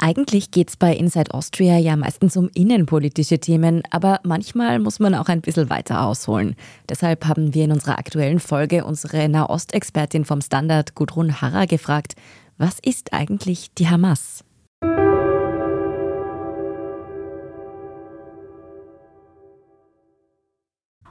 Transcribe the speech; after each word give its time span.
Eigentlich 0.00 0.52
geht 0.52 0.70
es 0.70 0.76
bei 0.78 0.96
Inside 0.96 1.34
Austria 1.34 1.76
ja 1.76 1.94
meistens 1.94 2.36
um 2.38 2.48
innenpolitische 2.54 3.40
Themen, 3.40 3.82
aber 3.90 4.20
manchmal 4.22 4.78
muss 4.78 5.00
man 5.00 5.14
auch 5.14 5.28
ein 5.28 5.42
bisschen 5.42 5.68
weiter 5.68 6.02
ausholen. 6.02 6.56
Deshalb 6.88 7.26
haben 7.26 7.52
wir 7.52 7.64
in 7.64 7.72
unserer 7.72 7.98
aktuellen 7.98 8.40
Folge 8.40 8.84
unsere 8.84 9.28
Nahostexpertin 9.28 10.24
vom 10.24 10.40
Standard 10.40 10.94
Gudrun 10.94 11.42
Harrer 11.42 11.66
gefragt, 11.66 12.14
was 12.56 12.78
ist 12.78 13.12
eigentlich 13.12 13.74
die 13.74 13.88
Hamas? 13.88 14.44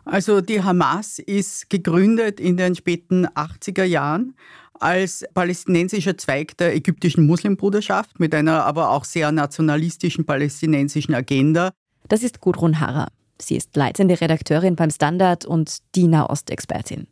Also 0.05 0.39
die 0.39 0.64
Hamas 0.64 1.20
ist 1.20 1.70
gegründet 1.70 2.39
in 2.39 2.55
den 2.55 2.75
späten 2.75 3.28
80er 3.28 3.84
Jahren 3.84 4.36
als 4.80 5.25
palästinensischer 5.34 6.18
Zweig 6.18 6.57
der 6.57 6.75
ägyptischen 6.75 7.26
Muslimbruderschaft 7.26 8.20
mit 8.20 8.34
einer 8.34 8.66
aber 8.66 8.91
auch 8.91 9.05
sehr 9.05 9.31
nationalistischen 9.31 10.26
palästinensischen 10.26 11.16
Agenda. 11.16 11.72
Das 12.08 12.23
ist 12.23 12.40
Gudrun 12.40 12.80
Harrer. 12.80 13.08
Sie 13.40 13.55
ist 13.55 13.76
leitende 13.76 14.20
Redakteurin 14.20 14.76
beim 14.76 14.90
Standard 14.90 15.45
und 15.45 15.77
die 15.95 16.08
Nahostexpertin. 16.08 17.08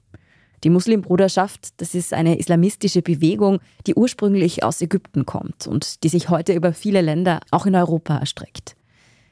Die 0.64 0.70
Muslimbruderschaft, 0.70 1.74
das 1.78 1.94
ist 1.94 2.14
eine 2.14 2.40
islamistische 2.40 3.02
Bewegung, 3.02 3.60
die 3.86 3.94
ursprünglich 3.94 4.64
aus 4.64 4.82
Ägypten 4.82 5.26
kommt 5.26 5.68
und 5.68 6.04
die 6.04 6.10
sich 6.10 6.30
heute 6.30 6.54
über 6.54 6.74
viele 6.74 7.02
Länder, 7.02 7.40
auch 7.52 7.66
in 7.68 7.76
Europa, 7.76 8.18
erstreckt. 8.18 8.76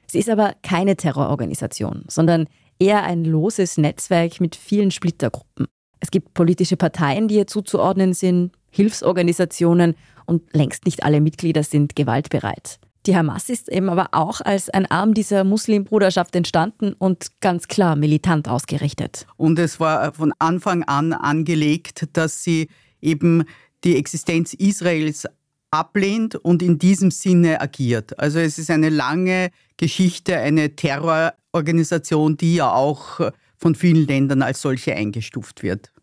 Sie 0.06 0.20
ist 0.20 0.30
aber 0.30 0.54
keine 0.62 0.96
Terrororganisation, 0.96 2.04
sondern 2.08 2.48
eher 2.78 3.04
ein 3.04 3.24
loses 3.26 3.78
Netzwerk 3.78 4.42
mit 4.42 4.56
vielen 4.56 4.92
Splittergruppen. 4.92 5.66
Es 6.04 6.12
gibt 6.12 6.34
politische 6.34 6.76
Parteien, 6.76 7.30
die 7.30 7.36
ihr 7.36 7.48
zuzuordnen 7.48 8.14
sind, 8.14 8.52
Hilfsorganisationen 8.72 9.96
und 10.26 10.42
längst 10.54 10.86
nicht 10.86 11.04
alle 11.04 11.22
Mitglieder 11.22 11.64
sind 11.64 11.96
gewaltbereit. 11.96 12.78
Die 13.06 13.16
Hamas 13.16 13.48
ist 13.48 13.70
eben 13.70 13.88
aber 13.88 14.10
auch 14.12 14.42
als 14.42 14.70
ein 14.70 14.86
Arm 14.86 15.14
dieser 15.14 15.46
Muslimbruderschaft 15.46 16.36
entstanden 16.36 16.92
und 16.92 17.40
ganz 17.40 17.70
klar 17.70 17.96
militant 17.96 18.50
ausgerichtet. 18.50 19.28
Und 19.38 19.58
es 19.60 19.80
war 19.80 20.14
von 20.14 20.34
Anfang 20.40 20.84
an 20.84 21.14
angelegt, 21.14 22.10
dass 22.12 22.44
sie 22.44 22.68
eben 23.02 23.46
die 23.86 23.96
Existenz 23.96 24.54
Israels 24.54 25.26
ablehnt 25.72 26.36
und 26.36 26.62
in 26.62 26.80
diesem 26.80 27.12
Sinne 27.12 27.62
agiert. 27.62 28.20
Also 28.20 28.40
es 28.40 28.58
ist 28.58 28.70
eine 28.70 28.90
lange 28.90 29.52
Geschichte, 29.78 30.38
eine 30.38 30.76
Terrororganisation, 30.76 32.36
die 32.36 32.56
ja 32.56 32.74
auch 32.74 33.22
von 33.64 33.76
vielen 33.76 34.06
Ländern 34.06 34.42
als 34.42 34.62
solche 34.62 34.94
eingestuft 34.94 35.64
wird. 35.64 35.94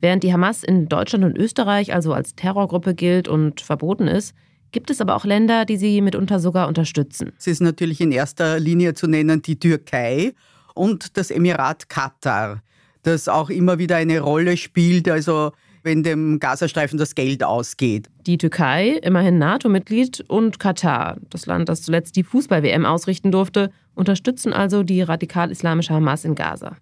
Während 0.00 0.22
die 0.22 0.32
Hamas 0.32 0.62
in 0.62 0.88
Deutschland 0.88 1.24
und 1.24 1.36
Österreich 1.36 1.92
also 1.92 2.12
als 2.12 2.36
Terrorgruppe 2.36 2.94
gilt 2.94 3.26
und 3.26 3.60
verboten 3.60 4.06
ist, 4.06 4.32
gibt 4.70 4.90
es 4.90 5.00
aber 5.00 5.16
auch 5.16 5.24
Länder, 5.24 5.64
die 5.64 5.76
sie 5.76 6.00
mitunter 6.00 6.38
sogar 6.38 6.68
unterstützen. 6.68 7.32
Es 7.36 7.48
ist 7.48 7.60
natürlich 7.60 8.00
in 8.00 8.12
erster 8.12 8.60
Linie 8.60 8.94
zu 8.94 9.08
nennen 9.08 9.42
die 9.42 9.58
Türkei 9.58 10.34
und 10.74 11.16
das 11.16 11.32
Emirat 11.32 11.88
Katar, 11.88 12.62
das 13.02 13.28
auch 13.28 13.50
immer 13.50 13.78
wieder 13.78 13.96
eine 13.96 14.20
Rolle 14.20 14.56
spielt, 14.56 15.08
also 15.08 15.50
wenn 15.82 16.04
dem 16.04 16.38
Gazastreifen 16.38 16.98
das 16.98 17.16
Geld 17.16 17.42
ausgeht. 17.42 18.08
Die 18.26 18.38
Türkei, 18.38 19.00
immerhin 19.02 19.38
NATO-Mitglied, 19.38 20.24
und 20.28 20.60
Katar, 20.60 21.18
das 21.28 21.46
Land, 21.46 21.68
das 21.68 21.82
zuletzt 21.82 22.14
die 22.16 22.24
Fußball-WM 22.24 22.86
ausrichten 22.86 23.32
durfte, 23.32 23.70
unterstützen 23.94 24.52
also 24.52 24.82
die 24.82 25.02
radikal-islamische 25.02 25.92
Hamas 25.94 26.24
in 26.24 26.34
Gaza. 26.34 26.76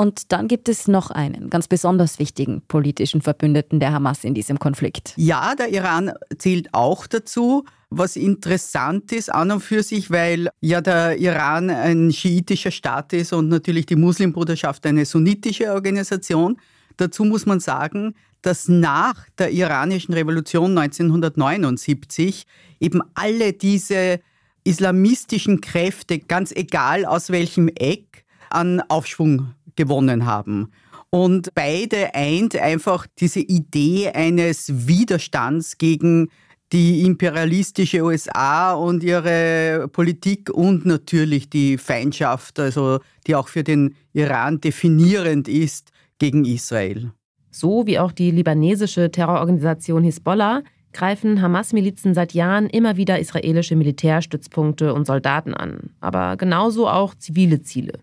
Und 0.00 0.32
dann 0.32 0.48
gibt 0.48 0.70
es 0.70 0.88
noch 0.88 1.10
einen 1.10 1.50
ganz 1.50 1.68
besonders 1.68 2.18
wichtigen 2.18 2.62
politischen 2.66 3.20
Verbündeten 3.20 3.80
der 3.80 3.92
Hamas 3.92 4.24
in 4.24 4.32
diesem 4.32 4.58
Konflikt. 4.58 5.12
Ja, 5.16 5.54
der 5.54 5.68
Iran 5.74 6.12
zählt 6.38 6.72
auch 6.72 7.06
dazu, 7.06 7.66
was 7.90 8.16
interessant 8.16 9.12
ist 9.12 9.30
an 9.30 9.50
und 9.50 9.60
für 9.60 9.82
sich, 9.82 10.10
weil 10.10 10.48
ja 10.62 10.80
der 10.80 11.18
Iran 11.18 11.68
ein 11.68 12.14
schiitischer 12.14 12.70
Staat 12.70 13.12
ist 13.12 13.34
und 13.34 13.50
natürlich 13.50 13.84
die 13.84 13.96
Muslimbruderschaft 13.96 14.86
eine 14.86 15.04
sunnitische 15.04 15.70
Organisation. 15.70 16.56
Dazu 16.96 17.26
muss 17.26 17.44
man 17.44 17.60
sagen, 17.60 18.14
dass 18.40 18.68
nach 18.68 19.28
der 19.36 19.52
iranischen 19.52 20.14
Revolution 20.14 20.78
1979 20.78 22.46
eben 22.80 23.02
alle 23.12 23.52
diese 23.52 24.20
islamistischen 24.64 25.60
Kräfte, 25.60 26.20
ganz 26.20 26.52
egal 26.52 27.04
aus 27.04 27.28
welchem 27.28 27.68
Eck, 27.68 28.24
an 28.50 28.80
Aufschwung 28.88 29.54
gewonnen 29.76 30.26
haben. 30.26 30.70
Und 31.10 31.54
beide 31.54 32.14
eint 32.14 32.56
einfach 32.56 33.06
diese 33.18 33.40
Idee 33.40 34.10
eines 34.10 34.86
Widerstands 34.86 35.76
gegen 35.76 36.28
die 36.72 37.02
imperialistische 37.02 38.02
USA 38.02 38.74
und 38.74 39.02
ihre 39.02 39.88
Politik 39.92 40.50
und 40.50 40.86
natürlich 40.86 41.50
die 41.50 41.78
Feindschaft, 41.78 42.60
also 42.60 43.00
die 43.26 43.34
auch 43.34 43.48
für 43.48 43.64
den 43.64 43.96
Iran 44.12 44.60
definierend 44.60 45.48
ist, 45.48 45.90
gegen 46.18 46.44
Israel. 46.44 47.10
So 47.50 47.86
wie 47.86 47.98
auch 47.98 48.12
die 48.12 48.30
libanesische 48.30 49.10
Terrororganisation 49.10 50.04
Hisbollah 50.04 50.62
greifen 50.92 51.40
Hamas-Milizen 51.40 52.14
seit 52.14 52.34
Jahren 52.34 52.68
immer 52.68 52.96
wieder 52.96 53.18
israelische 53.18 53.74
Militärstützpunkte 53.74 54.94
und 54.94 55.06
Soldaten 55.06 55.54
an, 55.54 55.90
aber 56.00 56.36
genauso 56.36 56.88
auch 56.88 57.14
zivile 57.14 57.62
Ziele. 57.62 57.94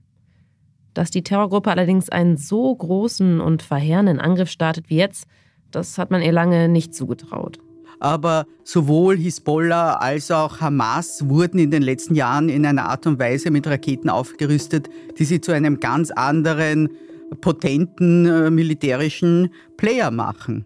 Dass 0.98 1.12
die 1.12 1.22
Terrorgruppe 1.22 1.70
allerdings 1.70 2.10
einen 2.10 2.38
so 2.38 2.76
großen 2.76 3.40
und 3.40 3.62
verheerenden 3.62 4.20
Angriff 4.20 4.50
startet 4.50 4.90
wie 4.90 4.96
jetzt, 4.96 5.28
das 5.70 6.00
hat 6.00 6.10
man 6.10 6.24
ihr 6.24 6.32
lange 6.32 6.70
nicht 6.70 6.96
zugetraut. 6.96 7.60
Aber 8.00 8.48
sowohl 8.64 9.16
Hisbollah 9.16 9.98
als 9.98 10.32
auch 10.32 10.60
Hamas 10.60 11.30
wurden 11.30 11.60
in 11.60 11.70
den 11.70 11.84
letzten 11.84 12.16
Jahren 12.16 12.50
in 12.50 12.66
einer 12.66 12.90
Art 12.90 13.06
und 13.06 13.20
Weise 13.20 13.52
mit 13.52 13.68
Raketen 13.68 14.10
aufgerüstet, 14.10 14.90
die 15.20 15.26
sie 15.26 15.40
zu 15.40 15.52
einem 15.52 15.80
ganz 15.80 16.10
anderen, 16.10 16.90
potenten 17.42 18.26
äh, 18.26 18.50
militärischen 18.50 19.50
Player 19.78 20.10
machen. 20.10 20.66